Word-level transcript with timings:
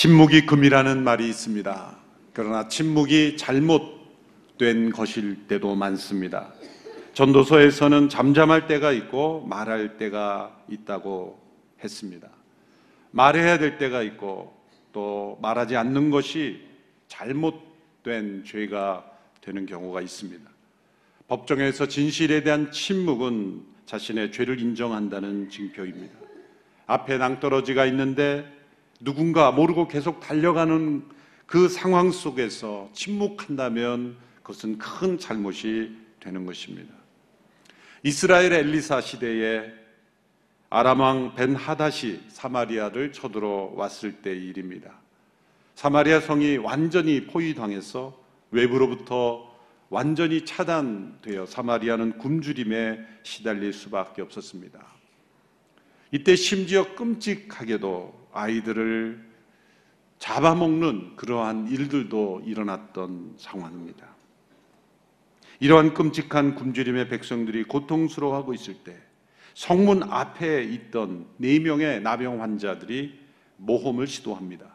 침묵이 0.00 0.46
금이라는 0.46 1.04
말이 1.04 1.28
있습니다. 1.28 1.98
그러나 2.32 2.68
침묵이 2.68 3.36
잘못된 3.36 4.92
것일 4.92 5.46
때도 5.46 5.74
많습니다. 5.74 6.54
전도서에서는 7.12 8.08
잠잠할 8.08 8.66
때가 8.66 8.92
있고 8.92 9.44
말할 9.46 9.98
때가 9.98 10.58
있다고 10.70 11.38
했습니다. 11.84 12.30
말해야 13.10 13.58
될 13.58 13.76
때가 13.76 14.00
있고 14.04 14.56
또 14.94 15.38
말하지 15.42 15.76
않는 15.76 16.08
것이 16.08 16.66
잘못된 17.08 18.44
죄가 18.46 19.04
되는 19.42 19.66
경우가 19.66 20.00
있습니다. 20.00 20.50
법정에서 21.28 21.88
진실에 21.88 22.42
대한 22.42 22.72
침묵은 22.72 23.64
자신의 23.84 24.32
죄를 24.32 24.60
인정한다는 24.60 25.50
징표입니다. 25.50 26.14
앞에 26.86 27.18
낭떠러지가 27.18 27.84
있는데 27.84 28.59
누군가 29.00 29.50
모르고 29.50 29.88
계속 29.88 30.20
달려가는 30.20 31.02
그 31.46 31.68
상황 31.68 32.12
속에서 32.12 32.90
침묵한다면 32.92 34.16
그것은 34.42 34.78
큰 34.78 35.18
잘못이 35.18 35.96
되는 36.20 36.46
것입니다. 36.46 36.94
이스라엘 38.02 38.52
엘리사 38.52 39.00
시대에 39.00 39.72
아람왕 40.68 41.34
벤 41.34 41.56
하닷이 41.56 42.20
사마리아를 42.28 43.12
쳐들어 43.12 43.72
왔을 43.74 44.22
때 44.22 44.32
일입니다. 44.32 44.92
사마리아 45.74 46.20
성이 46.20 46.58
완전히 46.58 47.26
포위당해서 47.26 48.16
외부로부터 48.50 49.50
완전히 49.88 50.44
차단되어 50.44 51.46
사마리아는 51.46 52.18
굶주림에 52.18 53.00
시달릴 53.22 53.72
수밖에 53.72 54.22
없었습니다. 54.22 54.78
이때 56.12 56.36
심지어 56.36 56.94
끔찍하게도 56.94 58.19
아이들을 58.32 59.30
잡아먹는 60.18 61.16
그러한 61.16 61.68
일들도 61.68 62.42
일어났던 62.44 63.34
상황입니다. 63.38 64.06
이러한 65.60 65.94
끔찍한 65.94 66.54
굶주림의 66.54 67.08
백성들이 67.08 67.64
고통스러워하고 67.64 68.54
있을 68.54 68.74
때 68.84 68.96
성문 69.54 70.04
앞에 70.04 70.62
있던 70.64 71.26
네 71.36 71.58
명의 71.58 72.00
나병 72.00 72.40
환자들이 72.40 73.18
모험을 73.56 74.06
시도합니다. 74.06 74.66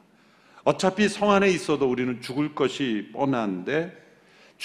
어차피 0.63 1.07
성 1.09 1.31
안에 1.31 1.49
있어도 1.49 1.89
우리는 1.89 2.21
죽을 2.21 2.55
것이 2.55 3.09
뻔한데 3.13 3.95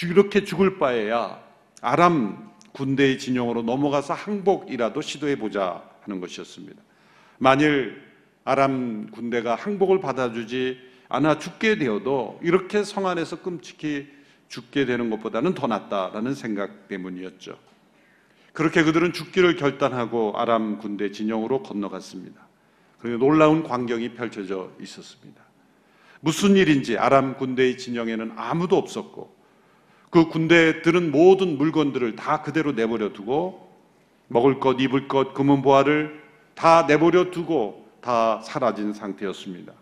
이렇게 0.03 0.45
죽을 0.45 0.79
바에야 0.79 1.43
아람 1.83 2.51
군대의 2.73 3.19
진영으로 3.19 3.63
넘어가서 3.63 4.15
항복이라도 4.15 5.01
시도해 5.01 5.37
보자 5.37 5.83
하는 6.03 6.21
것이었습니다. 6.21 6.83
만일 7.39 8.10
아람 8.45 9.11
군대가 9.11 9.55
항복을 9.55 10.01
받아주지 10.01 10.79
않아 11.09 11.39
죽게 11.39 11.79
되어도 11.79 12.39
이렇게 12.43 12.85
성 12.85 13.07
안에서 13.07 13.43
끔찍히 13.43 14.09
죽게 14.49 14.85
되는 14.85 15.11
것보다는 15.11 15.55
더 15.55 15.67
낫다라는 15.67 16.35
생각 16.35 16.89
때문이었죠. 16.89 17.57
그렇게 18.53 18.83
그들은 18.83 19.13
죽기를 19.13 19.57
결단하고 19.57 20.33
아람 20.37 20.79
군대 20.79 21.13
진영으로 21.13 21.63
건너갔습니다. 21.63 22.49
그리고 22.99 23.19
놀라운 23.19 23.63
광경이 23.63 24.15
펼쳐져 24.15 24.71
있었습니다. 24.81 25.43
무슨 26.21 26.57
일인지 26.57 26.99
아람 26.99 27.37
군대의 27.37 27.79
진영에는 27.79 28.33
아무도 28.37 28.77
없었고 28.77 29.35
그 30.11 30.29
군대들은 30.29 31.13
모든 31.13 31.57
물건들을 31.57 32.17
다 32.17 32.43
그대로 32.43 32.73
내버려 32.73 33.13
두고 33.13 33.71
먹을 34.29 34.61
것, 34.61 34.81
입을 34.81 35.09
것, 35.09 35.35
금은 35.35 35.63
보화를 35.63 36.23
다 36.55 36.85
내버려 36.87 37.31
두고 37.31 37.80
다 38.01 38.41
사라진 38.43 38.93
상태였습니다. 38.93 39.73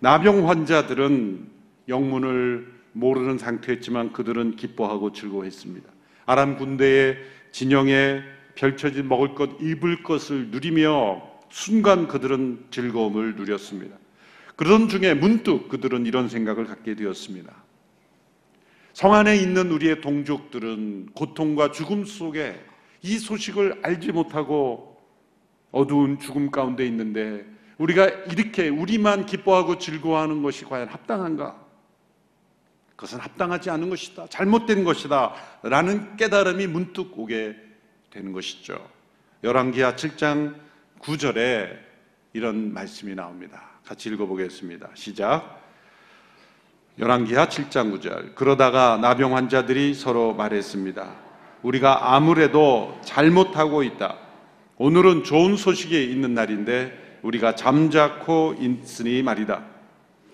나병 0.00 0.48
환자들은 0.48 1.48
영문을 1.88 2.72
모르는 2.92 3.38
상태였지만 3.38 4.12
그들은 4.12 4.56
기뻐하고 4.56 5.12
즐거워했습니다. 5.12 5.88
아람 6.26 6.56
군대의 6.56 7.16
진영에 7.52 8.22
펼쳐진 8.54 9.08
먹을 9.08 9.34
것, 9.34 9.50
입을 9.60 10.02
것을 10.02 10.48
누리며 10.48 11.22
순간 11.50 12.08
그들은 12.08 12.66
즐거움을 12.70 13.36
누렸습니다. 13.36 13.96
그런 14.56 14.88
중에 14.88 15.14
문득 15.14 15.68
그들은 15.68 16.04
이런 16.06 16.28
생각을 16.28 16.66
갖게 16.66 16.94
되었습니다. 16.94 17.54
성 18.92 19.14
안에 19.14 19.36
있는 19.36 19.70
우리의 19.70 20.00
동족들은 20.00 21.10
고통과 21.14 21.70
죽음 21.70 22.04
속에 22.04 22.60
이 23.02 23.18
소식을 23.18 23.78
알지 23.84 24.10
못하고 24.10 24.87
어두운 25.72 26.18
죽음 26.18 26.50
가운데 26.50 26.86
있는데 26.86 27.44
우리가 27.78 28.06
이렇게 28.06 28.68
우리만 28.68 29.26
기뻐하고 29.26 29.78
즐거워하는 29.78 30.42
것이 30.42 30.64
과연 30.64 30.88
합당한가? 30.88 31.56
그것은 32.96 33.20
합당하지 33.20 33.70
않은 33.70 33.90
것이다. 33.90 34.26
잘못된 34.28 34.82
것이다. 34.82 35.32
라는 35.62 36.16
깨달음이 36.16 36.66
문득 36.66 37.16
오게 37.16 37.56
되는 38.10 38.32
것이죠. 38.32 38.84
열왕기하 39.44 39.94
7장 39.94 40.56
9절에 41.00 41.78
이런 42.32 42.72
말씀이 42.74 43.14
나옵니다. 43.14 43.62
같이 43.84 44.08
읽어보겠습니다. 44.08 44.90
시작. 44.94 45.62
열왕기하 46.98 47.46
7장 47.46 47.96
9절. 47.96 48.34
그러다가 48.34 48.96
나병 48.96 49.36
환자들이 49.36 49.94
서로 49.94 50.34
말했습니다. 50.34 51.08
우리가 51.62 52.14
아무래도 52.14 52.98
잘못하고 53.04 53.84
있다. 53.84 54.27
오늘은 54.80 55.24
좋은 55.24 55.56
소식이 55.56 56.04
있는 56.08 56.34
날인데 56.34 57.18
우리가 57.22 57.56
잠자코 57.56 58.54
있으니 58.60 59.24
말이다. 59.24 59.64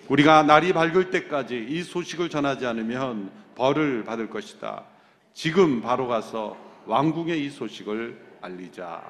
우리가 0.09 0.43
날이 0.43 0.75
밝을 0.75 1.11
때까지 1.11 1.67
이 1.67 1.83
소식을 1.83 2.29
전하지 2.29 2.67
않으면 2.67 3.31
벌을 3.55 4.05
받을 4.05 4.29
것이다. 4.29 4.85
지금 5.33 5.81
바로 5.81 6.09
가서 6.09 6.59
왕궁에 6.85 7.35
이 7.35 7.49
소식을 7.49 8.21
알리자. 8.43 9.03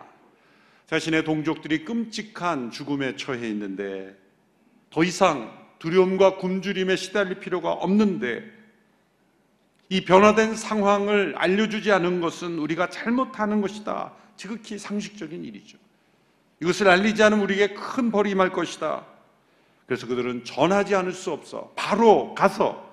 자신의 0.87 1.25
동족들이 1.25 1.85
끔찍한 1.85 2.71
죽음에 2.71 3.17
처해 3.17 3.49
있는데 3.49 4.17
더 4.91 5.03
이상 5.03 5.53
두려움과 5.81 6.37
굶주림에 6.37 6.95
시달릴 6.95 7.41
필요가 7.41 7.73
없는데 7.73 8.45
이 9.89 10.05
변화된 10.05 10.55
상황을 10.55 11.35
알려주지 11.37 11.91
않은 11.91 12.21
것은 12.21 12.61
우리가 12.61 12.89
잘못하는 12.91 13.61
것이다. 13.61 14.13
지극히 14.37 14.79
상식적인 14.79 15.45
일이죠. 15.45 15.79
이것을 16.61 16.89
알리지 16.89 17.23
않으면 17.23 17.45
우리에게 17.45 17.75
큰 17.75 18.11
벌이 18.11 18.31
임할 18.31 18.53
것이다. 18.53 19.05
그래서 19.87 20.07
그들은 20.07 20.45
전하지 20.45 20.95
않을 20.95 21.13
수 21.13 21.31
없어. 21.31 21.73
바로 21.77 22.35
가서 22.35 22.85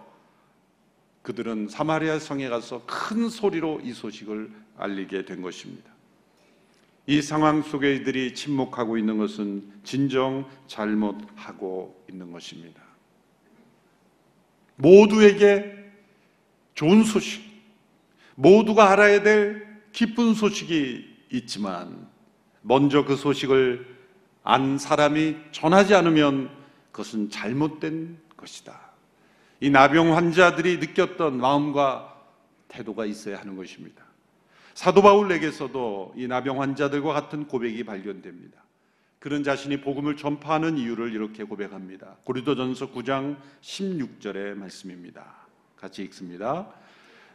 그들은 1.21 1.67
사마리아 1.69 2.19
성에 2.19 2.49
가서 2.49 2.83
큰 2.85 3.29
소리로 3.29 3.81
이 3.83 3.93
소식을 3.93 4.51
알리게 4.77 5.25
된 5.25 5.41
것입니다. 5.41 5.91
이 7.07 7.21
상황 7.21 7.61
속에 7.61 7.95
이들이 7.95 8.33
침묵하고 8.33 8.97
있는 8.97 9.17
것은 9.17 9.71
진정 9.83 10.49
잘못하고 10.67 12.03
있는 12.09 12.31
것입니다. 12.31 12.81
모두에게 14.75 15.77
좋은 16.73 17.03
소식, 17.03 17.43
모두가 18.35 18.91
알아야 18.91 19.21
될 19.21 19.81
기쁜 19.91 20.33
소식이 20.33 21.10
있지만 21.31 22.07
먼저 22.61 23.05
그 23.05 23.15
소식을 23.15 23.99
안 24.43 24.77
사람이 24.77 25.37
전하지 25.51 25.95
않으면 25.95 26.49
그것은 26.91 27.29
잘못된 27.29 28.17
것이다. 28.37 28.91
이 29.59 29.69
나병 29.69 30.15
환자들이 30.15 30.77
느꼈던 30.77 31.37
마음과 31.37 32.19
태도가 32.67 33.05
있어야 33.05 33.39
하는 33.39 33.55
것입니다. 33.55 34.03
사도 34.73 35.01
바울에게서도 35.01 36.13
이 36.15 36.27
나병 36.27 36.61
환자들과 36.61 37.13
같은 37.13 37.47
고백이 37.47 37.83
발견됩니다. 37.83 38.61
그런 39.19 39.43
자신이 39.43 39.81
복음을 39.81 40.17
전파하는 40.17 40.77
이유를 40.79 41.13
이렇게 41.13 41.43
고백합니다. 41.43 42.15
고리도전서 42.23 42.91
9장 42.91 43.37
16절의 43.61 44.55
말씀입니다. 44.55 45.35
같이 45.77 46.01
읽습니다. 46.05 46.67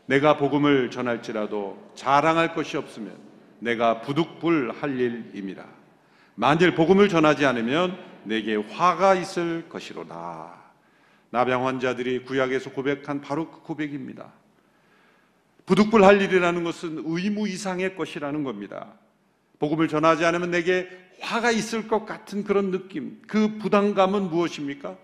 내가 0.06 0.36
복음을 0.36 0.90
전할지라도 0.90 1.92
자랑할 1.94 2.54
것이 2.54 2.76
없으면 2.76 3.16
내가 3.58 4.00
부득불할 4.02 4.98
일임이라. 4.98 5.64
만일 6.34 6.74
복음을 6.74 7.08
전하지 7.08 7.46
않으면 7.46 7.98
내게 8.24 8.56
화가 8.56 9.14
있을 9.14 9.68
것이로다. 9.68 10.52
나병 11.30 11.66
환자들이 11.66 12.24
구약에서 12.24 12.70
고백한 12.70 13.20
바로 13.20 13.50
그 13.50 13.60
고백입니다. 13.62 14.32
부득불할 15.64 16.22
일이라는 16.22 16.64
것은 16.64 17.02
의무 17.04 17.48
이상의 17.48 17.96
것이라는 17.96 18.44
겁니다. 18.44 18.94
복음을 19.58 19.88
전하지 19.88 20.24
않으면 20.24 20.50
내게 20.50 20.88
화가 21.20 21.50
있을 21.50 21.88
것 21.88 22.04
같은 22.04 22.44
그런 22.44 22.70
느낌, 22.70 23.20
그 23.26 23.58
부담감은 23.58 24.30
무엇입니까? 24.30 24.96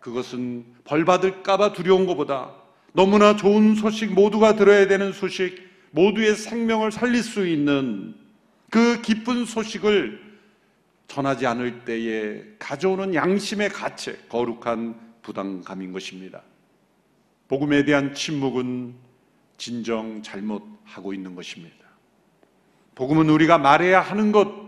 그것은 0.00 0.64
벌 0.84 1.04
받을까봐 1.04 1.72
두려운 1.72 2.06
것보다 2.06 2.52
너무나 2.92 3.36
좋은 3.36 3.74
소식, 3.74 4.14
모두가 4.14 4.54
들어야 4.54 4.86
되는 4.86 5.12
소식, 5.12 5.66
모두의 5.90 6.36
생명을 6.36 6.92
살릴 6.92 7.22
수 7.22 7.46
있는 7.46 8.14
그 8.70 9.00
기쁜 9.02 9.44
소식을 9.44 10.26
전하지 11.08 11.46
않을 11.46 11.84
때에 11.84 12.42
가져오는 12.58 13.14
양심의 13.14 13.70
가책, 13.70 14.28
거룩한 14.28 14.98
부담감인 15.22 15.92
것입니다. 15.92 16.42
복음에 17.48 17.84
대한 17.84 18.14
침묵은 18.14 18.94
진정 19.56 20.22
잘못하고 20.22 21.14
있는 21.14 21.34
것입니다. 21.34 21.76
복음은 22.94 23.28
우리가 23.30 23.58
말해야 23.58 24.00
하는 24.00 24.32
것 24.32 24.66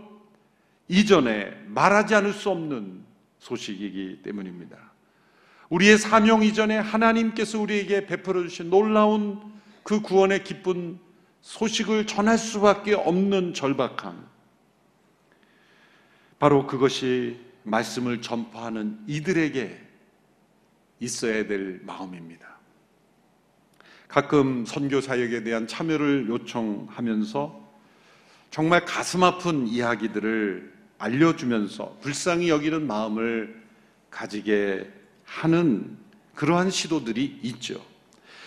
이전에 0.87 1.51
말하지 1.67 2.15
않을 2.15 2.33
수 2.33 2.49
없는 2.49 3.03
소식이기 3.39 4.21
때문입니다. 4.23 4.77
우리의 5.69 5.97
사명 5.97 6.41
이전에 6.41 6.77
하나님께서 6.77 7.59
우리에게 7.59 8.07
베풀어 8.07 8.41
주신 8.43 8.69
놀라운 8.69 9.39
그 9.83 10.01
구원의 10.01 10.43
기쁜 10.43 10.99
소식을 11.41 12.07
전할 12.07 12.37
수밖에 12.37 12.93
없는 12.93 13.53
절박함. 13.53 14.27
바로 16.37 16.67
그것이 16.67 17.39
말씀을 17.63 18.21
전파하는 18.21 18.99
이들에게 19.07 19.87
있어야 20.99 21.47
될 21.47 21.81
마음입니다. 21.83 22.47
가끔 24.07 24.65
선교 24.65 25.01
사역에 25.01 25.43
대한 25.43 25.67
참여를 25.67 26.27
요청하면서 26.29 27.69
정말 28.49 28.83
가슴 28.85 29.23
아픈 29.23 29.67
이야기들을 29.67 30.73
알려주면서 30.97 31.97
불쌍히 32.01 32.49
여기는 32.49 32.85
마음을 32.87 33.63
가지게 34.09 34.91
하는 35.25 35.97
그러한 36.33 36.71
시도들이 36.71 37.39
있죠. 37.43 37.85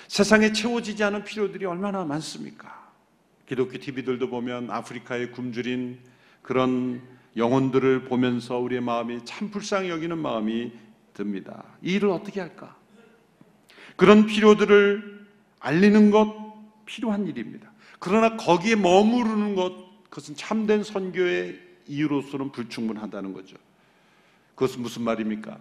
세상에 0.08 0.52
채워지지 0.52 1.04
않은 1.04 1.24
필요들이 1.24 1.64
얼마나 1.64 2.04
많습니까? 2.04 2.81
기독교 3.46 3.78
TV들도 3.78 4.28
보면 4.28 4.70
아프리카에 4.70 5.28
굶주린 5.28 5.98
그런 6.42 7.02
영혼들을 7.36 8.04
보면서 8.04 8.58
우리의 8.58 8.80
마음이 8.80 9.24
참 9.24 9.50
불쌍히 9.50 9.88
여기는 9.88 10.18
마음이 10.18 10.72
듭니다. 11.14 11.64
이 11.82 11.94
일을 11.94 12.10
어떻게 12.10 12.40
할까? 12.40 12.76
그런 13.96 14.26
필요들을 14.26 15.26
알리는 15.60 16.10
것 16.10 16.52
필요한 16.84 17.26
일입니다. 17.26 17.70
그러나 17.98 18.36
거기에 18.36 18.76
머무르는 18.76 19.54
것 19.54 19.92
그것은 20.04 20.36
참된 20.36 20.82
선교의 20.82 21.60
이유로서는 21.86 22.52
불충분하다는 22.52 23.32
거죠. 23.32 23.56
그것은 24.54 24.82
무슨 24.82 25.02
말입니까? 25.02 25.58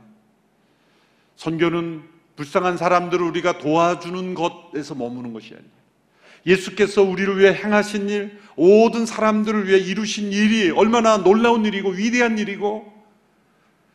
선교는 1.37 2.03
불쌍한 2.35 2.77
사람들을 2.77 3.25
우리가 3.25 3.57
도와주는 3.59 4.33
것에서 4.33 4.95
머무는 4.95 5.33
것이 5.33 5.53
아니에요. 5.53 5.80
예수께서 6.45 7.03
우리를 7.03 7.39
위해 7.39 7.53
행하신 7.53 8.09
일, 8.09 8.39
모든 8.55 9.05
사람들을 9.05 9.67
위해 9.67 9.79
이루신 9.79 10.31
일이 10.31 10.69
얼마나 10.71 11.17
놀라운 11.17 11.65
일이고 11.65 11.89
위대한 11.89 12.37
일이고 12.37 12.91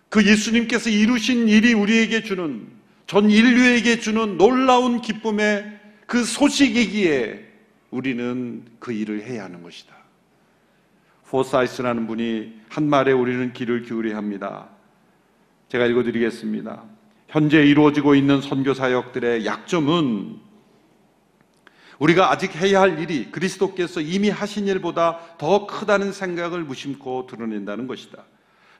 그 0.09 0.25
예수님께서 0.25 0.91
이루신 0.91 1.49
일이 1.49 1.75
우리에게 1.75 2.23
주는 2.23 2.67
전 3.07 3.31
인류에게 3.31 4.01
주는 4.01 4.37
놀라운 4.37 5.01
기쁨의 5.01 5.79
그 6.07 6.25
소식이기에 6.25 7.45
우리는 7.91 8.65
그 8.79 8.93
일을 8.93 9.23
해야 9.23 9.45
하는 9.45 9.63
것이다. 9.63 9.95
포사이스라는 11.29 12.07
분이 12.07 12.53
한 12.69 12.89
말에 12.89 13.13
우리는 13.13 13.53
귀를 13.53 13.83
기울여야 13.83 14.17
합니다. 14.17 14.69
제가 15.69 15.87
읽어드리겠습니다. 15.87 16.85
현재 17.29 17.65
이루어지고 17.65 18.15
있는 18.15 18.41
선교 18.41 18.75
사역들의 18.75 19.45
약점은 19.45 20.46
우리가 21.99 22.31
아직 22.31 22.55
해야 22.57 22.81
할 22.81 22.99
일이 22.99 23.31
그리스도께서 23.31 24.01
이미 24.01 24.29
하신 24.29 24.67
일보다 24.67 25.37
더 25.39 25.67
크다는 25.67 26.13
생각을 26.13 26.63
무심코 26.65 27.27
드러낸다는 27.27 27.87
것이다. 27.87 28.25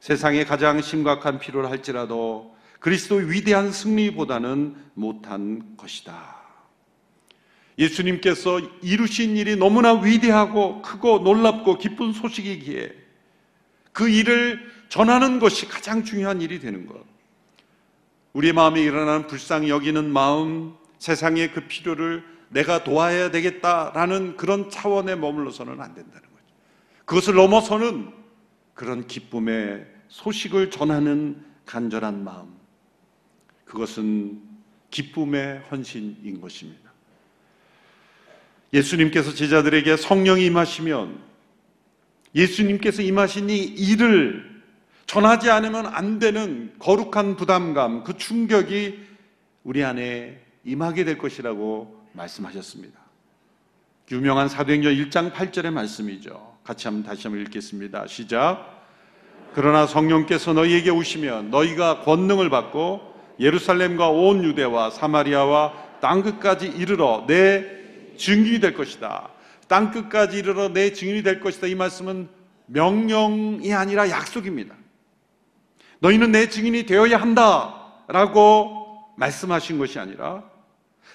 세상에 0.01 0.45
가장 0.45 0.83
심각한 0.83 1.39
필요를 1.39 1.71
할지라도 1.71 2.55
그리스도의 2.81 3.31
위대한 3.31 3.73
승리보다는 3.73 4.77
못한 4.95 5.77
것이다. 5.77 6.37
예수님께서 7.79 8.61
이루신 8.83 9.37
일이 9.37 9.57
너무나 9.57 9.93
위대하고 9.93 10.83
크고 10.83 11.21
놀랍고 11.21 11.79
기쁜 11.79 12.13
소식이기에 12.13 12.93
그 13.93 14.09
일을 14.09 14.61
전하는 14.89 15.41
것이 15.41 15.69
가장 15.69 16.05
중요한 16.05 16.41
일이 16.41 16.61
되는 16.61 16.87
것. 16.87 17.05
우리의 18.35 18.53
마음에 18.53 18.83
일어나는 18.83 19.27
불쌍히 19.27 19.71
여기는 19.71 20.11
마음, 20.11 20.75
세상의 20.99 21.53
그 21.53 21.67
필요를 21.67 22.23
내가 22.49 22.85
도와야 22.85 23.31
되겠다라는 23.31 24.37
그런 24.37 24.71
차원에 24.71 25.17
머물러서는 25.17 25.81
안 25.81 25.95
된다는 25.95 26.23
거죠. 26.23 26.45
그것을 27.05 27.35
넘어서는 27.35 28.13
그런 28.75 29.07
기쁨의 29.07 29.87
소식을 30.09 30.71
전하는 30.71 31.43
간절한 31.65 32.23
마음. 32.23 32.55
그것은 33.65 34.41
기쁨의 34.91 35.63
헌신인 35.71 36.41
것입니다. 36.41 36.93
예수님께서 38.73 39.35
제자들에게 39.35 39.97
성령이 39.97 40.47
임하시면 40.47 41.21
예수님께서 42.35 43.03
임하신 43.03 43.51
이 43.51 43.57
일을 43.57 44.63
전하지 45.07 45.51
않으면 45.51 45.87
안 45.87 46.19
되는 46.19 46.75
거룩한 46.79 47.37
부담감, 47.37 48.05
그 48.05 48.17
충격이 48.19 49.01
우리 49.65 49.83
안에 49.83 50.41
임하게 50.65 51.05
될 51.05 51.17
것이라고 51.17 51.96
말씀하셨습니다. 52.17 52.99
유명한 54.11 54.49
사도행전 54.49 54.95
1장 54.95 55.33
8절의 55.33 55.71
말씀이죠. 55.71 56.57
같이 56.65 56.87
한번 56.87 57.05
다시 57.05 57.27
한번 57.27 57.45
읽겠습니다. 57.45 58.07
시작. 58.07 58.75
그러나 59.55 59.87
성령께서 59.87 60.53
너희에게 60.53 60.91
오시면 60.91 61.51
너희가 61.51 62.01
권능을 62.01 62.51
받고 62.51 63.15
예루살렘과 63.41 64.11
온 64.11 64.45
유대와 64.45 64.91
사마리아와 64.91 65.99
땅 66.01 66.23
끝까지 66.23 66.67
이르러 66.67 67.25
내 67.27 67.65
증인이 68.17 68.61
될 68.61 68.75
것이다. 68.75 69.31
땅 69.69 69.91
끝까지 69.91 70.39
이르러 70.39 70.69
내 70.69 70.93
증인이 70.93 71.23
될 71.23 71.41
것이다. 71.41 71.67
이 71.67 71.75
말씀은 71.75 72.29
명령이 72.67 73.73
아니라 73.73 74.11
약속입니다. 74.11 74.75
너희는 76.01 76.33
내 76.33 76.49
증인이 76.49 76.87
되어야 76.87 77.21
한다라고 77.21 78.87
말씀하신 79.17 79.79
것이 79.79 79.99
아니라 79.99 80.45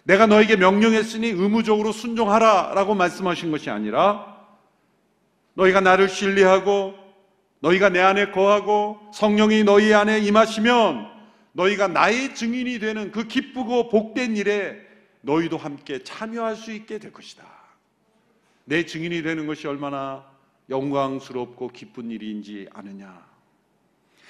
내가 0.03 0.25
너에게 0.25 0.55
명령했으니 0.55 1.27
의무적으로 1.27 1.91
순종하라 1.91 2.73
라고 2.73 2.95
말씀하신 2.95 3.51
것이 3.51 3.69
아니라 3.69 4.37
너희가 5.53 5.81
나를 5.81 6.09
신뢰하고 6.09 6.95
너희가 7.59 7.89
내 7.89 7.99
안에 7.99 8.31
거하고 8.31 8.99
성령이 9.13 9.63
너희 9.63 9.93
안에 9.93 10.19
임하시면 10.19 11.07
너희가 11.53 11.87
나의 11.87 12.33
증인이 12.33 12.79
되는 12.79 13.11
그 13.11 13.27
기쁘고 13.27 13.89
복된 13.89 14.35
일에 14.37 14.77
너희도 15.21 15.57
함께 15.57 16.03
참여할 16.03 16.55
수 16.55 16.71
있게 16.71 16.97
될 16.97 17.13
것이다. 17.13 17.45
내 18.65 18.85
증인이 18.85 19.21
되는 19.21 19.45
것이 19.45 19.67
얼마나 19.67 20.25
영광스럽고 20.69 21.67
기쁜 21.69 22.09
일인지 22.09 22.67
아느냐. 22.73 23.23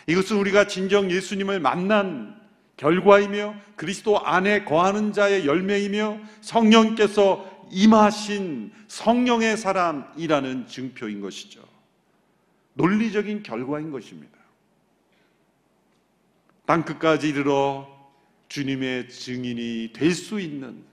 이것은 0.07 0.37
우리가 0.37 0.67
진정 0.67 1.11
예수님을 1.11 1.59
만난 1.59 2.40
결과이며 2.81 3.53
그리스도 3.75 4.19
안에 4.25 4.65
거하는 4.65 5.13
자의 5.13 5.45
열매이며 5.45 6.19
성령께서 6.41 7.67
임하신 7.69 8.73
성령의 8.87 9.55
사람이라는 9.55 10.65
증표인 10.65 11.21
것이죠. 11.21 11.61
논리적인 12.73 13.43
결과인 13.43 13.91
것입니다. 13.91 14.35
땅 16.65 16.83
끝까지 16.83 17.29
이르러 17.29 17.87
주님의 18.49 19.09
증인이 19.09 19.91
될 19.93 20.15
수 20.15 20.39
있는 20.39 20.83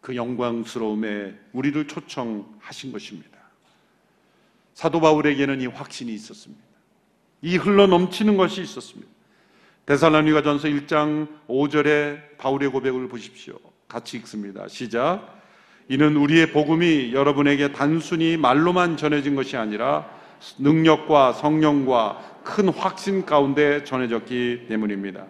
그 0.00 0.14
영광스러움에 0.14 1.34
우리를 1.52 1.88
초청하신 1.88 2.92
것입니다. 2.92 3.36
사도 4.72 5.00
바울에게는 5.00 5.62
이 5.62 5.66
확신이 5.66 6.14
있었습니다. 6.14 6.62
이 7.42 7.56
흘러 7.56 7.88
넘치는 7.88 8.36
것이 8.36 8.62
있었습니다. 8.62 9.17
데살로니가 9.88 10.42
전서 10.42 10.68
1장 10.68 11.26
5절에 11.48 12.36
바울의 12.36 12.68
고백을 12.68 13.08
보십시오. 13.08 13.54
같이 13.88 14.18
읽습니다. 14.18 14.68
시작. 14.68 15.40
이는 15.88 16.14
우리의 16.14 16.52
복음이 16.52 17.14
여러분에게 17.14 17.72
단순히 17.72 18.36
말로만 18.36 18.98
전해진 18.98 19.34
것이 19.34 19.56
아니라 19.56 20.06
능력과 20.58 21.32
성령과 21.32 22.42
큰 22.44 22.68
확신 22.68 23.24
가운데 23.24 23.82
전해졌기 23.82 24.66
때문입니다. 24.68 25.24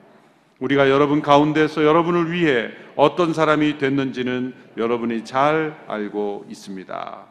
우리가 0.58 0.90
여러분 0.90 1.22
가운데서 1.22 1.84
여러분을 1.84 2.32
위해 2.32 2.70
어떤 2.96 3.32
사람이 3.32 3.78
됐는지는 3.78 4.54
여러분이 4.76 5.24
잘 5.24 5.84
알고 5.86 6.46
있습니다. 6.48 7.26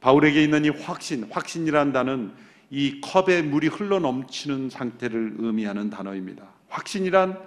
바울에게 0.00 0.42
있는 0.42 0.64
이 0.64 0.70
확신, 0.70 1.28
확신이란 1.30 1.92
단은 1.92 2.32
이 2.70 3.00
컵에 3.00 3.42
물이 3.42 3.68
흘러 3.68 3.98
넘치는 3.98 4.70
상태를 4.70 5.34
의미하는 5.38 5.90
단어입니다. 5.90 6.44
확신이란 6.68 7.38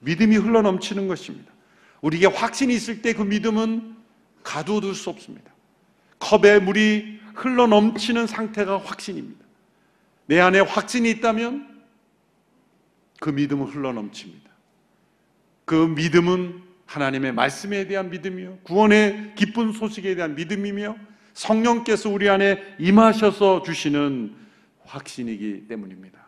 믿음이 0.00 0.36
흘러 0.36 0.62
넘치는 0.62 1.08
것입니다. 1.08 1.52
우리에게 2.00 2.26
확신이 2.26 2.74
있을 2.74 3.02
때 3.02 3.12
그 3.12 3.22
믿음은 3.22 3.96
가둬둘 4.44 4.94
수 4.94 5.10
없습니다. 5.10 5.52
컵에 6.20 6.60
물이 6.60 7.20
흘러 7.34 7.66
넘치는 7.66 8.26
상태가 8.26 8.78
확신입니다. 8.78 9.44
내 10.26 10.40
안에 10.40 10.60
확신이 10.60 11.10
있다면 11.10 11.82
그 13.20 13.30
믿음은 13.30 13.66
흘러넘칩니다. 13.66 14.48
그 15.64 15.74
믿음은 15.74 16.62
하나님의 16.86 17.32
말씀에 17.32 17.86
대한 17.86 18.10
믿음이요. 18.10 18.58
구원의 18.62 19.32
기쁜 19.34 19.72
소식에 19.72 20.14
대한 20.14 20.34
믿음이며 20.34 20.96
성령께서 21.34 22.08
우리 22.08 22.28
안에 22.28 22.76
임하셔서 22.78 23.62
주시는 23.62 24.34
확신이기 24.88 25.66
때문입니다. 25.68 26.18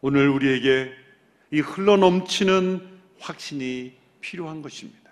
오늘 0.00 0.28
우리에게 0.28 0.92
이 1.50 1.60
흘러넘치는 1.60 2.80
확신이 3.18 3.92
필요한 4.20 4.62
것입니다. 4.62 5.10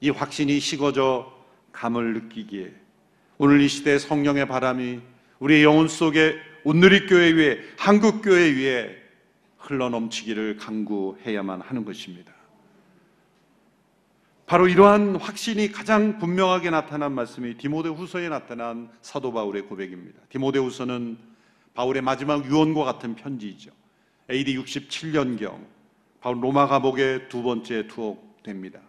이 0.00 0.10
확신이 0.10 0.60
식어져 0.60 1.32
감을 1.72 2.14
느끼기에 2.14 2.72
오늘 3.38 3.60
이 3.60 3.68
시대 3.68 3.98
성령의 3.98 4.46
바람이 4.46 5.00
우리의 5.40 5.64
영혼 5.64 5.88
속에 5.88 6.36
온누리 6.62 7.06
교회 7.06 7.32
위에 7.32 7.58
한국 7.76 8.22
교회 8.22 8.50
위에 8.52 8.96
흘러넘치기를 9.58 10.56
강구해야만 10.56 11.60
하는 11.60 11.84
것입니다. 11.84 12.33
바로 14.46 14.68
이러한 14.68 15.16
확신이 15.16 15.72
가장 15.72 16.18
분명하게 16.18 16.68
나타난 16.68 17.12
말씀이 17.12 17.56
디모데후서에 17.56 18.28
나타난 18.28 18.90
사도 19.00 19.32
바울의 19.32 19.62
고백입니다. 19.62 20.20
디모데후서는 20.28 21.16
바울의 21.72 22.02
마지막 22.02 22.44
유언과 22.44 22.84
같은 22.84 23.14
편지이죠. 23.14 23.70
AD 24.30 24.56
67년경 24.58 25.64
바울 26.20 26.42
로마 26.42 26.66
감옥의 26.66 27.28
두 27.30 27.42
번째 27.42 27.86
투옥됩니다. 27.86 28.80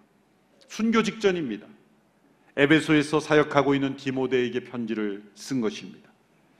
순교 0.67 1.03
직전입니다. 1.03 1.67
에베소에서 2.57 3.21
사역하고 3.21 3.75
있는 3.75 3.95
디모데에게 3.95 4.65
편지를 4.65 5.23
쓴 5.35 5.61
것입니다. 5.61 6.09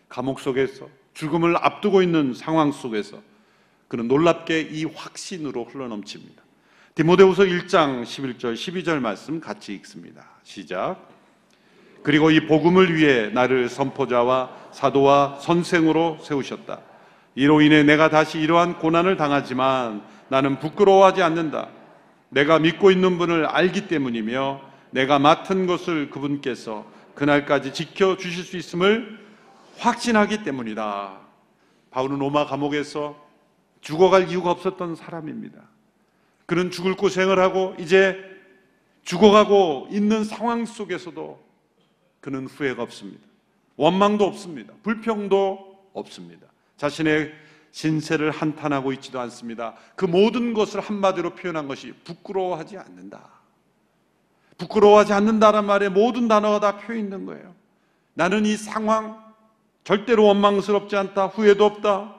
감옥 0.07 0.39
속에서 0.39 0.89
죽음을 1.13 1.57
앞두고 1.57 2.01
있는 2.01 2.33
상황 2.33 2.71
속에서 2.71 3.21
그는 3.89 4.07
놀랍게 4.07 4.61
이 4.61 4.85
확신으로 4.85 5.65
흘러넘칩니다. 5.65 6.44
디모데후서 6.95 7.43
1장 7.43 8.03
11절 8.03 8.53
12절 8.53 9.01
말씀 9.01 9.41
같이 9.41 9.73
읽습니다. 9.73 10.29
시작. 10.43 11.09
그리고 12.03 12.31
이 12.31 12.47
복음을 12.47 12.95
위해 12.95 13.27
나를 13.33 13.67
선포자와 13.67 14.69
사도와 14.71 15.39
선생으로 15.41 16.19
세우셨다. 16.21 16.79
이로 17.35 17.59
인해 17.59 17.83
내가 17.83 18.09
다시 18.09 18.39
이러한 18.39 18.79
고난을 18.79 19.17
당하지만 19.17 20.03
나는 20.29 20.57
부끄러워하지 20.59 21.21
않는다. 21.21 21.67
내가 22.29 22.59
믿고 22.59 22.91
있는 22.91 23.17
분을 23.17 23.45
알기 23.45 23.89
때문이며 23.89 24.61
내가 24.91 25.19
맡은 25.19 25.67
것을 25.67 26.09
그분께서 26.09 26.89
그날까지 27.13 27.73
지켜 27.73 28.15
주실 28.15 28.45
수 28.45 28.55
있음을 28.55 29.19
확신하기 29.79 30.45
때문이다. 30.45 31.19
바울은 31.91 32.19
로마 32.19 32.45
감옥에서 32.45 33.21
죽어갈 33.81 34.29
이유가 34.29 34.51
없었던 34.51 34.95
사람입니다. 34.95 35.74
그는 36.45 36.71
죽을 36.71 36.95
고생을 36.95 37.39
하고 37.39 37.75
이제 37.79 38.17
죽어가고 39.03 39.87
있는 39.91 40.23
상황 40.23 40.65
속에서도 40.65 41.43
그는 42.21 42.47
후회가 42.47 42.81
없습니다. 42.83 43.23
원망도 43.77 44.25
없습니다. 44.25 44.73
불평도 44.83 45.89
없습니다. 45.93 46.47
자신의 46.77 47.33
신세를 47.71 48.31
한탄하고 48.31 48.93
있지도 48.93 49.19
않습니다. 49.21 49.75
그 49.95 50.05
모든 50.05 50.53
것을 50.53 50.79
한마디로 50.79 51.35
표현한 51.35 51.67
것이 51.67 51.93
부끄러워하지 52.03 52.77
않는다. 52.77 53.29
부끄러워하지 54.57 55.13
않는다란 55.13 55.65
말에 55.65 55.89
모든 55.89 56.27
단어가 56.27 56.59
다 56.59 56.77
표현 56.77 56.99
있는 56.99 57.25
거예요. 57.25 57.53
나는 58.13 58.45
이 58.45 58.55
상황 58.55 59.23
절대로 59.83 60.25
원망스럽지 60.25 60.95
않다. 60.95 61.27
후회도 61.27 61.65
없다. 61.65 62.15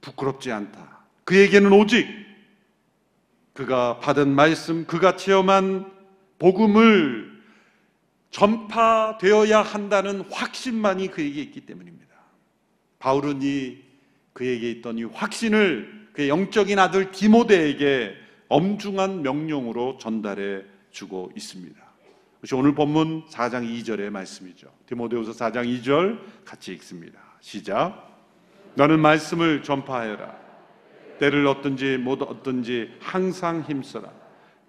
부끄럽지 0.00 0.50
않다. 0.50 1.00
그에게는 1.24 1.72
오직 1.72 2.25
그가 3.56 3.98
받은 3.98 4.28
말씀, 4.28 4.86
그가 4.86 5.16
체험한 5.16 5.90
복음을 6.38 7.36
전파되어야 8.30 9.62
한다는 9.62 10.20
확신만이 10.30 11.08
그에게 11.08 11.40
있기 11.40 11.62
때문입니다. 11.62 12.14
바울은 12.98 13.40
이 13.42 13.78
그에게 14.34 14.70
있던 14.70 14.98
이 14.98 15.04
확신을 15.04 16.08
그의 16.12 16.28
영적인 16.28 16.78
아들 16.78 17.10
디모데에게 17.10 18.14
엄중한 18.48 19.22
명령으로 19.22 19.96
전달해 19.98 20.62
주고 20.90 21.32
있습니다. 21.34 21.80
그것이 22.36 22.54
오늘 22.54 22.74
본문 22.74 23.24
4장 23.26 23.66
2절의 23.66 24.10
말씀이죠. 24.10 24.68
디모데후서 24.86 25.32
4장 25.32 25.66
2절 25.82 26.44
같이 26.44 26.72
읽습니다. 26.74 27.18
시작. 27.40 28.06
너는 28.74 29.00
말씀을 29.00 29.62
전파하여라. 29.62 30.45
때를 31.18 31.46
얻든지 31.46 31.98
못 31.98 32.22
얻든지 32.22 32.96
항상 33.00 33.62
힘써라. 33.62 34.10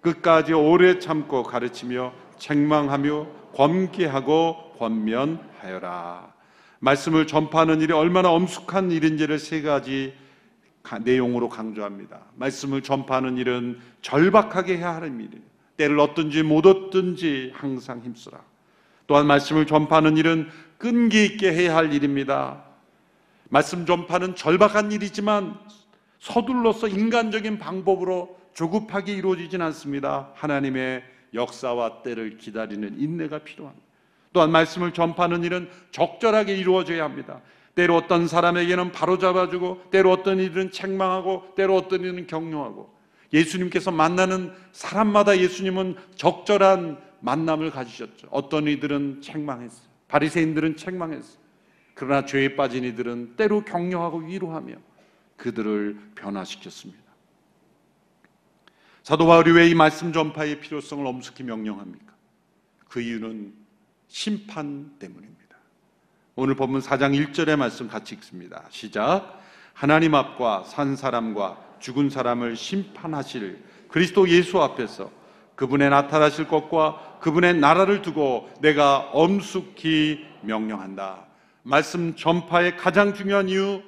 끝까지 0.00 0.52
오래 0.52 0.98
참고 0.98 1.42
가르치며 1.42 2.12
책망하며 2.38 3.26
권계하고 3.54 4.74
권면하여라. 4.78 6.32
말씀을 6.80 7.26
전파하는 7.26 7.80
일이 7.80 7.92
얼마나 7.92 8.30
엄숙한 8.30 8.92
일인지를 8.92 9.38
세 9.38 9.62
가지 9.62 10.14
내용으로 11.02 11.48
강조합니다. 11.48 12.20
말씀을 12.36 12.82
전파하는 12.82 13.36
일은 13.36 13.78
절박하게 14.00 14.78
해야 14.78 14.94
하는 14.94 15.20
일이에요. 15.20 15.42
때를 15.76 15.98
얻든지 16.00 16.42
못 16.42 16.66
얻든지 16.66 17.52
항상 17.54 18.00
힘쓰라. 18.00 18.40
또한 19.06 19.26
말씀을 19.26 19.66
전파하는 19.66 20.16
일은 20.16 20.48
끈기 20.76 21.24
있게 21.24 21.52
해야 21.52 21.76
할 21.76 21.92
일입니다. 21.92 22.62
말씀 23.48 23.86
전파는 23.86 24.36
절박한 24.36 24.92
일이지만 24.92 25.58
서둘러서 26.18 26.88
인간적인 26.88 27.58
방법으로 27.58 28.38
조급하게 28.54 29.14
이루어지진 29.14 29.62
않습니다. 29.62 30.30
하나님의 30.34 31.04
역사와 31.34 32.02
때를 32.02 32.38
기다리는 32.38 32.98
인내가 32.98 33.38
필요합니다. 33.38 33.86
또한 34.32 34.50
말씀을 34.50 34.92
전파하는 34.92 35.44
일은 35.44 35.68
적절하게 35.90 36.56
이루어져야 36.56 37.04
합니다. 37.04 37.40
때로 37.74 37.96
어떤 37.96 38.26
사람에게는 38.26 38.92
바로잡아주고, 38.92 39.90
때로 39.90 40.10
어떤 40.10 40.40
이들은 40.40 40.72
책망하고, 40.72 41.54
때로 41.54 41.76
어떤 41.76 42.00
이들은 42.00 42.26
격려하고, 42.26 42.92
예수님께서 43.32 43.90
만나는 43.92 44.52
사람마다 44.72 45.38
예수님은 45.38 45.96
적절한 46.16 46.98
만남을 47.20 47.70
가지셨죠. 47.70 48.28
어떤 48.30 48.66
이들은 48.66 49.20
책망했어요. 49.20 49.88
바리새인들은 50.08 50.76
책망했어요. 50.76 51.38
그러나 51.94 52.24
죄에 52.24 52.56
빠진 52.56 52.84
이들은 52.84 53.34
때로 53.36 53.64
격려하고 53.64 54.18
위로하며 54.18 54.74
그들을 55.38 55.98
변화시켰습니다. 56.14 57.02
사도 59.02 59.26
바울이 59.26 59.52
왜 59.52 59.70
이 59.70 59.74
말씀 59.74 60.12
전파의 60.12 60.60
필요성을 60.60 61.06
엄숙히 61.06 61.42
명령합니까? 61.42 62.12
그 62.88 63.00
이유는 63.00 63.54
심판 64.08 64.98
때문입니다. 64.98 65.56
오늘 66.34 66.54
본문 66.54 66.82
4장 66.82 67.32
1절의 67.32 67.56
말씀 67.56 67.88
같이 67.88 68.14
읽습니다. 68.16 68.64
시작. 68.68 69.40
하나님 69.72 70.14
앞과 70.14 70.64
산 70.64 70.94
사람과 70.94 71.56
죽은 71.80 72.10
사람을 72.10 72.56
심판하실 72.56 73.64
그리스도 73.88 74.28
예수 74.28 74.60
앞에서 74.60 75.10
그분의 75.54 75.90
나타나실 75.90 76.46
것과 76.48 77.18
그분의 77.20 77.54
나라를 77.54 78.02
두고 78.02 78.50
내가 78.60 79.10
엄숙히 79.12 80.26
명령한다. 80.42 81.26
말씀 81.62 82.14
전파의 82.14 82.76
가장 82.76 83.14
중요한 83.14 83.48
이유 83.48 83.82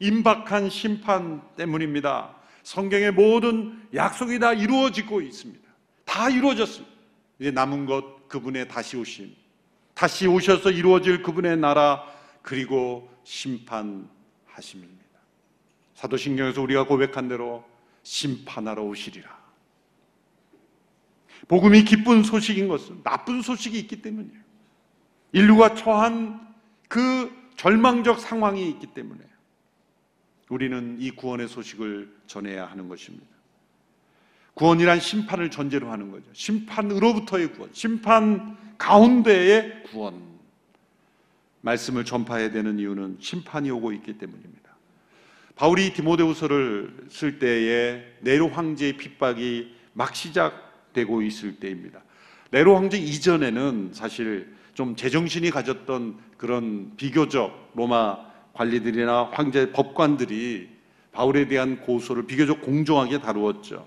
임박한 0.00 0.70
심판 0.70 1.42
때문입니다. 1.56 2.34
성경의 2.62 3.12
모든 3.12 3.80
약속이 3.94 4.38
다 4.38 4.52
이루어지고 4.52 5.20
있습니다. 5.20 5.62
다 6.04 6.30
이루어졌습니다. 6.30 6.94
이제 7.38 7.50
남은 7.50 7.86
것 7.86 8.28
그분의 8.28 8.68
다시 8.68 8.96
오심. 8.96 9.34
다시 9.94 10.26
오셔서 10.26 10.70
이루어질 10.70 11.22
그분의 11.22 11.56
나라 11.58 12.04
그리고 12.42 13.10
심판하심입니다. 13.24 15.04
사도신경에서 15.94 16.60
우리가 16.62 16.86
고백한 16.86 17.28
대로 17.28 17.64
심판하러 18.02 18.82
오시리라. 18.82 19.44
복음이 21.48 21.84
기쁜 21.84 22.22
소식인 22.22 22.68
것은 22.68 23.02
나쁜 23.02 23.42
소식이 23.42 23.78
있기 23.80 24.02
때문이에요. 24.02 24.40
인류가 25.32 25.74
처한 25.74 26.54
그 26.88 27.30
절망적 27.56 28.20
상황이 28.20 28.68
있기 28.70 28.88
때문에 28.88 29.20
우리는 30.48 30.96
이 30.98 31.10
구원의 31.10 31.48
소식을 31.48 32.12
전해야 32.26 32.66
하는 32.66 32.88
것입니다. 32.88 33.26
구원이란 34.54 35.00
심판을 35.00 35.50
전제로 35.50 35.90
하는 35.90 36.10
거죠. 36.10 36.26
심판으로부터의 36.32 37.52
구원, 37.52 37.70
심판 37.72 38.56
가운데의 38.78 39.84
구원. 39.84 40.34
말씀을 41.62 42.04
전파해야 42.04 42.50
되는 42.50 42.78
이유는 42.78 43.16
심판이 43.20 43.70
오고 43.70 43.92
있기 43.92 44.18
때문입니다. 44.18 44.64
바울이 45.56 45.92
디모데후서를 45.94 47.06
쓸 47.08 47.38
때에 47.38 48.04
네로 48.20 48.48
황제의 48.48 48.96
핍박이 48.96 49.74
막 49.94 50.14
시작되고 50.14 51.22
있을 51.22 51.56
때입니다. 51.56 52.02
네로 52.50 52.76
황제 52.76 52.98
이전에는 52.98 53.90
사실 53.92 54.54
좀 54.74 54.94
제정신이 54.94 55.50
가졌던 55.50 56.18
그런 56.36 56.92
비교적 56.96 57.72
로마 57.74 58.33
관리들이나 58.54 59.30
황제 59.32 59.70
법관들이 59.72 60.68
바울에 61.12 61.46
대한 61.46 61.80
고소를 61.80 62.26
비교적 62.26 62.62
공정하게 62.62 63.20
다루었죠. 63.20 63.86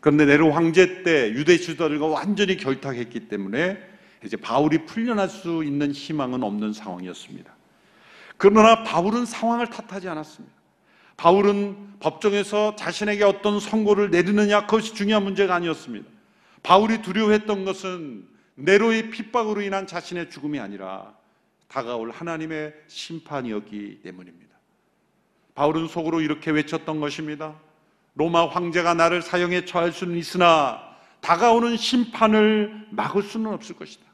그런데 0.00 0.26
네로 0.26 0.52
황제 0.52 1.02
때 1.02 1.30
유대 1.30 1.56
지도자들과 1.56 2.06
완전히 2.06 2.56
결탁했기 2.56 3.28
때문에 3.28 3.78
이제 4.24 4.36
바울이 4.36 4.84
풀려날 4.84 5.28
수 5.28 5.64
있는 5.64 5.92
희망은 5.92 6.42
없는 6.42 6.72
상황이었습니다. 6.72 7.54
그러나 8.36 8.82
바울은 8.82 9.24
상황을 9.24 9.68
탓하지 9.68 10.08
않았습니다. 10.08 10.54
바울은 11.16 11.94
법정에서 12.00 12.76
자신에게 12.76 13.24
어떤 13.24 13.60
선고를 13.60 14.10
내리느냐 14.10 14.66
그것이 14.66 14.94
중요한 14.94 15.22
문제가 15.24 15.54
아니었습니다. 15.54 16.08
바울이 16.62 17.02
두려워했던 17.02 17.64
것은 17.64 18.26
네로의 18.56 19.10
핍박으로 19.10 19.62
인한 19.62 19.86
자신의 19.86 20.30
죽음이 20.30 20.58
아니라 20.58 21.14
다가올 21.68 22.10
하나님의 22.10 22.74
심판이었기 22.86 24.00
때문입니다. 24.02 24.54
바울은 25.54 25.88
속으로 25.88 26.20
이렇게 26.20 26.50
외쳤던 26.50 27.00
것입니다. 27.00 27.54
로마 28.14 28.46
황제가 28.46 28.94
나를 28.94 29.22
사형에 29.22 29.64
처할 29.64 29.92
수는 29.92 30.16
있으나 30.16 30.80
다가오는 31.20 31.76
심판을 31.76 32.88
막을 32.90 33.22
수는 33.22 33.52
없을 33.52 33.76
것이다. 33.76 34.04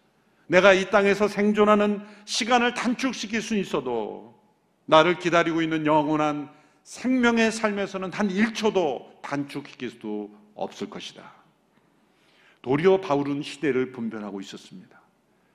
내가 0.47 0.73
이 0.73 0.91
땅에서 0.91 1.29
생존하는 1.29 2.05
시간을 2.25 2.75
단축시킬 2.75 3.41
수는 3.43 3.63
있어도 3.63 4.41
나를 4.87 5.19
기다리고 5.19 5.63
있는 5.63 5.87
영원한 5.87 6.51
생명의 6.83 7.53
삶에서는 7.53 8.11
단 8.11 8.29
1초도 8.29 9.23
단축시킬 9.23 9.91
수도 9.91 10.31
없을 10.55 10.91
것이다. 10.91 11.33
도리어 12.63 13.01
바울은 13.01 13.43
시대를 13.43 13.93
분별하고 13.93 14.41
있었습니다. 14.41 15.00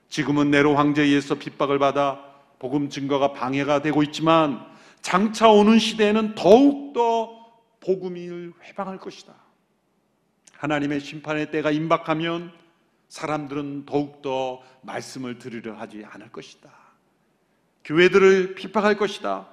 지금은 0.08 0.50
네로 0.50 0.76
황제에 0.76 1.04
의해서 1.04 1.34
핍박을 1.34 1.78
받아 1.78 2.20
복음 2.58 2.88
증거가 2.88 3.32
방해가 3.32 3.82
되고 3.82 4.02
있지만 4.02 4.64
장차 5.02 5.48
오는 5.48 5.78
시대에는 5.78 6.34
더욱더 6.34 7.36
복음을 7.80 8.52
회방할 8.64 8.98
것이다. 8.98 9.34
하나님의 10.54 11.00
심판의 11.00 11.50
때가 11.50 11.70
임박하면 11.70 12.52
사람들은 13.08 13.86
더욱더 13.86 14.62
말씀을 14.82 15.38
들으려 15.38 15.74
하지 15.74 16.04
않을 16.04 16.32
것이다. 16.32 16.70
교회들을 17.84 18.54
핍박할 18.56 18.96
것이다. 18.96 19.46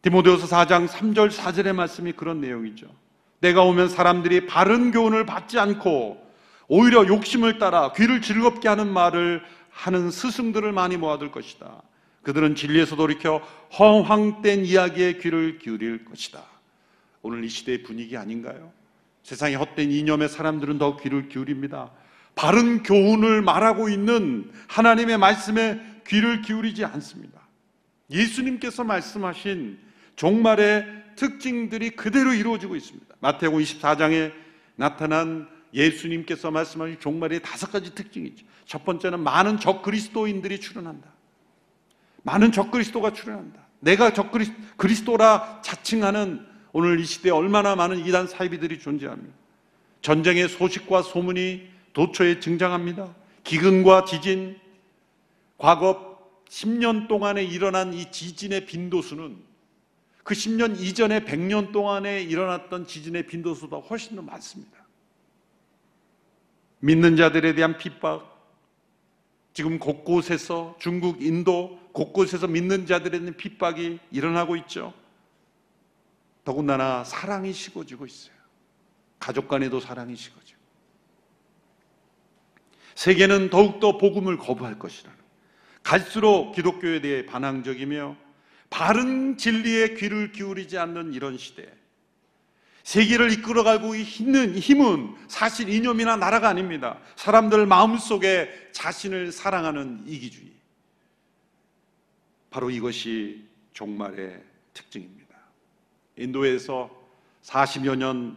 디모데후서 0.00 0.46
4장 0.46 0.86
3절 0.86 1.30
4절의 1.30 1.74
말씀이 1.74 2.12
그런 2.12 2.40
내용이죠. 2.40 2.86
내가 3.40 3.62
오면 3.62 3.88
사람들이 3.88 4.46
바른 4.46 4.90
교훈을 4.90 5.26
받지 5.26 5.58
않고 5.58 6.23
오히려 6.68 7.06
욕심을 7.06 7.58
따라 7.58 7.92
귀를 7.92 8.20
즐겁게 8.20 8.68
하는 8.68 8.92
말을 8.92 9.42
하는 9.70 10.10
스승들을 10.10 10.72
많이 10.72 10.96
모아둘 10.96 11.30
것이다. 11.30 11.82
그들은 12.22 12.54
진리에서 12.54 12.96
돌이켜 12.96 13.38
허황된 13.78 14.64
이야기에 14.64 15.18
귀를 15.18 15.58
기울일 15.58 16.04
것이다. 16.04 16.42
오늘 17.22 17.44
이 17.44 17.48
시대의 17.48 17.82
분위기 17.82 18.16
아닌가요? 18.16 18.72
세상의 19.22 19.56
헛된 19.56 19.90
이념의 19.90 20.28
사람들은 20.28 20.78
더 20.78 20.96
귀를 20.96 21.28
기울입니다. 21.28 21.90
바른 22.34 22.82
교훈을 22.82 23.42
말하고 23.42 23.88
있는 23.88 24.50
하나님의 24.68 25.18
말씀에 25.18 25.80
귀를 26.06 26.42
기울이지 26.42 26.84
않습니다. 26.84 27.40
예수님께서 28.10 28.84
말씀하신 28.84 29.78
종말의 30.16 31.04
특징들이 31.16 31.90
그대로 31.90 32.32
이루어지고 32.32 32.76
있습니다. 32.76 33.14
마태복음 33.20 33.62
24장에 33.62 34.32
나타난 34.76 35.48
예수님께서 35.74 36.50
말씀하신 36.50 37.00
종말의 37.00 37.42
다섯 37.42 37.70
가지 37.70 37.94
특징이죠. 37.94 38.46
첫 38.64 38.84
번째는 38.84 39.20
많은 39.20 39.58
적그리스도인들이 39.58 40.60
출현한다. 40.60 41.12
많은 42.22 42.52
적그리스도가 42.52 43.12
출현한다. 43.12 43.60
내가 43.80 44.12
적그리스도라 44.14 45.60
자칭하는 45.62 46.46
오늘 46.72 47.00
이 47.00 47.04
시대에 47.04 47.32
얼마나 47.32 47.76
많은 47.76 48.06
이단 48.06 48.28
사이비들이 48.28 48.78
존재합니다. 48.78 49.34
전쟁의 50.00 50.48
소식과 50.48 51.02
소문이 51.02 51.68
도처에 51.92 52.40
증장합니다. 52.40 53.14
기근과 53.42 54.04
지진, 54.04 54.58
과거 55.58 56.18
10년 56.48 57.08
동안에 57.08 57.44
일어난 57.44 57.92
이 57.94 58.10
지진의 58.10 58.66
빈도수는 58.66 59.36
그 60.22 60.34
10년 60.34 60.80
이전에 60.80 61.20
100년 61.24 61.72
동안에 61.72 62.22
일어났던 62.22 62.86
지진의 62.86 63.26
빈도수보다 63.26 63.86
훨씬 63.86 64.16
더 64.16 64.22
많습니다. 64.22 64.83
믿는 66.84 67.16
자들에 67.16 67.54
대한 67.54 67.78
핍박, 67.78 68.30
지금 69.54 69.78
곳곳에서 69.78 70.76
중국, 70.78 71.22
인도 71.22 71.80
곳곳에서 71.92 72.46
믿는 72.46 72.84
자들에 72.84 73.20
대한 73.20 73.34
핍박이 73.34 74.00
일어나고 74.10 74.54
있죠. 74.56 74.92
더군다나 76.44 77.02
사랑이 77.04 77.54
식어지고 77.54 78.04
있어요. 78.04 78.34
가족 79.18 79.48
간에도 79.48 79.80
사랑이 79.80 80.14
식어지고. 80.14 80.60
세계는 82.96 83.48
더욱더 83.48 83.96
복음을 83.96 84.36
거부할 84.36 84.78
것이라는. 84.78 85.18
갈수록 85.82 86.52
기독교에 86.52 87.00
대해 87.00 87.24
반항적이며 87.24 88.14
바른 88.68 89.38
진리에 89.38 89.94
귀를 89.94 90.32
기울이지 90.32 90.76
않는 90.76 91.14
이런 91.14 91.38
시대. 91.38 91.66
세계를 92.84 93.32
이끌어가고 93.32 93.94
있는 93.94 94.56
힘은 94.56 95.14
사실 95.26 95.70
이념이나 95.70 96.16
나라가 96.16 96.50
아닙니다. 96.50 96.98
사람들 97.16 97.66
마음속에 97.66 98.50
자신을 98.72 99.32
사랑하는 99.32 100.04
이기주의. 100.06 100.52
바로 102.50 102.70
이것이 102.70 103.42
종말의 103.72 104.40
특징입니다. 104.74 105.34
인도에서 106.16 106.90
40여 107.42 107.96
년 107.96 108.36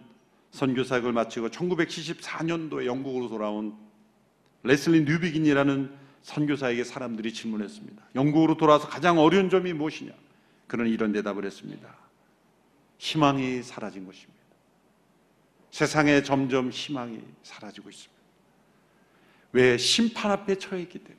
선교사역을 0.51 1.11
마치고 1.11 1.49
1974년도에 1.49 2.85
영국으로 2.85 3.27
돌아온 3.27 3.75
레슬리 4.63 5.03
뉴비긴이라는 5.03 5.91
선교사에게 6.23 6.83
사람들이 6.85 7.33
질문했습니다. 7.33 8.01
영국으로 8.15 8.55
돌아와서 8.55 8.87
가장 8.87 9.19
어려운 9.19 9.49
점이 9.49 9.73
무엇이냐? 9.73 10.11
그는 10.67 10.87
이런 10.87 11.11
대답을 11.11 11.45
했습니다. 11.45 12.06
희망이 12.97 13.61
사라진 13.63 14.05
것입니다. 14.05 14.37
세상에 15.71 16.23
점점 16.23 16.69
희망이 16.69 17.19
사라지고 17.43 17.89
있습니다. 17.89 18.17
왜? 19.51 19.77
심판 19.77 20.31
앞에 20.31 20.55
처해 20.55 20.81
있기 20.83 20.99
때문에. 20.99 21.17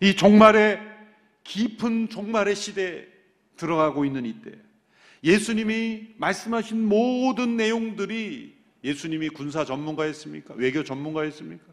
이 0.00 0.14
종말의 0.14 0.80
깊은 1.44 2.08
종말의 2.08 2.54
시대에 2.54 3.06
들어가고 3.56 4.04
있는 4.04 4.26
이때 4.26 4.52
예수님이 5.24 6.14
말씀하신 6.18 6.86
모든 6.86 7.56
내용들이 7.56 8.56
예수님이 8.84 9.30
군사 9.30 9.64
전문가였습니까? 9.64 10.54
외교 10.54 10.84
전문가였습니까? 10.84 11.64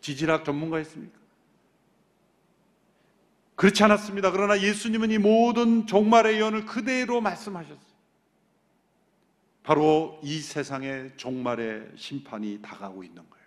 지질학 0.00 0.44
전문가였습니까? 0.44 1.18
그렇지 3.56 3.82
않았습니다. 3.82 4.30
그러나 4.32 4.60
예수님은 4.60 5.10
이 5.10 5.18
모든 5.18 5.86
종말의 5.86 6.36
예언을 6.36 6.66
그대로 6.66 7.20
말씀하셨어요. 7.20 7.85
바로 9.66 10.16
이 10.22 10.38
세상의 10.38 11.10
종말의 11.16 11.88
심판이 11.96 12.60
다가오고 12.62 13.02
있는 13.02 13.16
거예요. 13.16 13.46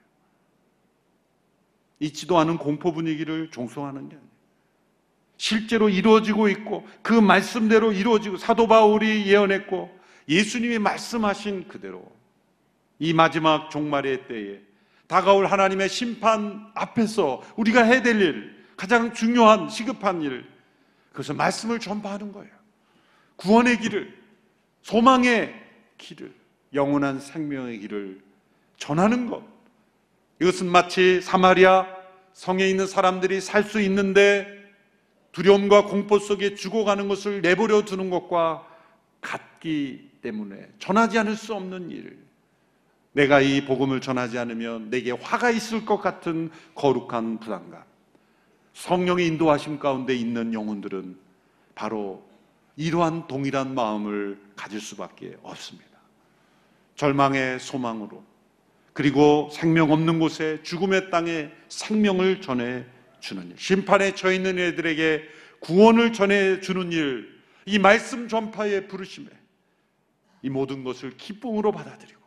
있지도 1.99 2.37
않은 2.39 2.57
공포 2.57 2.91
분위기를 2.91 3.49
종송하는 3.51 4.09
게 4.09 4.15
아니에요. 4.17 4.29
실제로 5.37 5.87
이루어지고 5.87 6.49
있고 6.49 6.85
그 7.01 7.13
말씀대로 7.13 7.93
이루어지고 7.93 8.35
사도 8.35 8.67
바울이 8.67 9.27
예언했고 9.27 9.97
예수님이 10.27 10.77
말씀하신 10.79 11.69
그대로 11.69 12.11
이 12.99 13.13
마지막 13.13 13.69
종말의 13.69 14.27
때에 14.27 14.59
다가올 15.07 15.45
하나님의 15.45 15.87
심판 15.87 16.69
앞에서 16.75 17.41
우리가 17.55 17.83
해야 17.83 18.01
될 18.01 18.21
일, 18.21 18.65
가장 18.75 19.13
중요한 19.13 19.69
시급한 19.69 20.21
일, 20.21 20.45
그것은 21.11 21.37
말씀을 21.37 21.79
전파하는 21.79 22.33
거예요. 22.33 22.51
구원의 23.37 23.79
길을, 23.79 24.21
소망의 24.81 25.68
길을, 25.99 26.33
영원한 26.73 27.19
생명의 27.19 27.77
길을 27.79 28.19
전하는 28.77 29.29
것. 29.29 29.43
이것은 30.41 30.71
마치 30.71 31.21
사마리아 31.21 31.85
성에 32.33 32.67
있는 32.67 32.87
사람들이 32.87 33.41
살 33.41 33.63
수 33.63 33.79
있는데 33.81 34.47
두려움과 35.31 35.85
공포 35.85 36.17
속에 36.17 36.55
죽어가는 36.55 37.07
것을 37.07 37.41
내버려 37.41 37.83
두는 37.83 38.09
것과 38.09 38.65
같기 39.21 40.09
때문에 40.21 40.69
전하지 40.79 41.19
않을 41.19 41.35
수 41.35 41.53
없는 41.53 41.91
일. 41.91 42.17
내가 43.11 43.41
이 43.41 43.65
복음을 43.65 44.01
전하지 44.01 44.37
않으면 44.37 44.89
내게 44.89 45.11
화가 45.11 45.51
있을 45.51 45.85
것 45.85 45.99
같은 45.99 46.49
거룩한 46.75 47.39
부담감. 47.39 47.83
성령의 48.73 49.27
인도하심 49.27 49.79
가운데 49.79 50.15
있는 50.15 50.53
영혼들은 50.53 51.17
바로 51.75 52.23
이러한 52.77 53.27
동일한 53.27 53.75
마음을 53.75 54.39
가질 54.55 54.79
수밖에 54.79 55.37
없습니다. 55.43 55.88
절망의 56.99 57.61
소망으로 57.61 58.21
그리고 58.91 59.49
생명 59.53 59.93
없는 59.93 60.19
곳에 60.19 60.61
죽음의 60.63 61.09
땅에 61.09 61.49
생명을 61.69 62.41
전해 62.41 62.83
주는 63.21 63.49
일. 63.49 63.57
심판에 63.57 64.15
처해 64.15 64.35
있는 64.35 64.59
애들에게 64.59 65.23
구원을 65.61 66.11
전해 66.11 66.59
주는 66.59 66.91
일. 66.91 67.39
이 67.65 67.79
말씀 67.79 68.27
전파의 68.27 68.89
부르심에 68.89 69.27
이 70.41 70.49
모든 70.49 70.83
것을 70.83 71.15
기쁨으로 71.15 71.71
받아들이고 71.71 72.19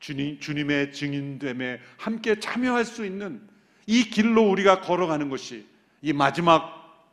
주님, 0.00 0.40
주님의 0.40 0.92
증인됨에 0.92 1.78
함께 1.96 2.40
참여할 2.40 2.84
수 2.84 3.06
있는 3.06 3.48
이 3.86 4.10
길로 4.10 4.50
우리가 4.50 4.80
걸어가는 4.80 5.28
것이 5.28 5.68
이 6.02 6.12
마지막 6.12 7.06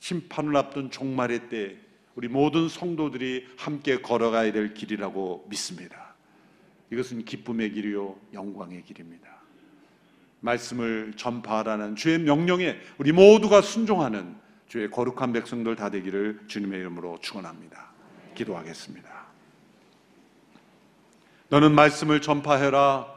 심판을 0.00 0.56
앞둔 0.56 0.90
종말의 0.90 1.48
때 1.48 1.76
우리 2.16 2.26
모든 2.26 2.68
성도들이 2.68 3.46
함께 3.56 4.00
걸어가야 4.00 4.50
될 4.50 4.74
길이라고 4.74 5.46
믿습니다. 5.48 6.03
이것은 6.94 7.24
기쁨의 7.24 7.72
길이요, 7.72 8.16
영광의 8.32 8.84
길입니다. 8.84 9.28
말씀을 10.40 11.14
전파하라는 11.16 11.96
주의 11.96 12.18
명령에 12.18 12.76
우리 12.98 13.12
모두가 13.12 13.62
순종하는 13.62 14.36
주의 14.68 14.90
거룩한 14.90 15.32
백성들 15.32 15.74
다 15.76 15.90
되기를 15.90 16.42
주님의 16.46 16.80
이름으로 16.80 17.18
축원합니다. 17.20 17.90
기도하겠습니다. 18.34 19.08
너는 21.48 21.74
말씀을 21.74 22.20
전파해라. 22.20 23.12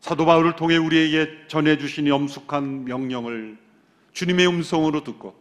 사도 0.00 0.26
바울을 0.26 0.56
통해 0.56 0.76
우리에게 0.76 1.46
전해 1.48 1.78
주신 1.78 2.10
엄숙한 2.10 2.84
명령을 2.84 3.58
주님의 4.12 4.46
음성으로 4.48 5.04
듣고 5.04 5.34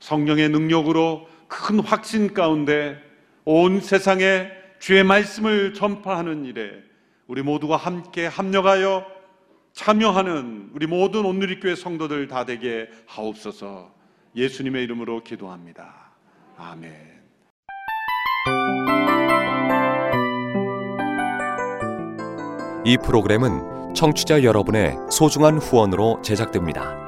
성령의 0.00 0.48
능력으로 0.50 1.28
큰 1.48 1.80
확신 1.80 2.34
가운데 2.34 3.02
온 3.44 3.80
세상에 3.80 4.57
주의 4.78 5.02
말씀을 5.02 5.74
전파하는 5.74 6.44
일에 6.44 6.70
우리 7.26 7.42
모두가 7.42 7.76
함께 7.76 8.26
합력하여 8.26 9.04
참여하는 9.72 10.70
우리 10.74 10.86
모든 10.86 11.24
온누리교회 11.24 11.74
성도들 11.74 12.28
다 12.28 12.44
되게 12.44 12.88
하옵소서 13.06 13.92
예수님의 14.34 14.84
이름으로 14.84 15.22
기도합니다. 15.22 16.12
아멘. 16.56 17.18
이 22.84 22.96
프로그램은 23.04 23.94
청취자 23.94 24.42
여러분의 24.42 24.96
소중한 25.10 25.58
후원으로 25.58 26.22
제작됩니다. 26.22 27.07